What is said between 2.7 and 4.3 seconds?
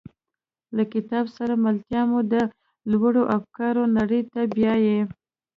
لوړو افکارو نړۍ